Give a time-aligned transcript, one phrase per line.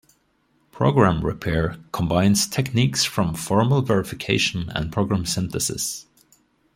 [0.71, 6.07] Program repair combines techniques from formal verification and program synthesis.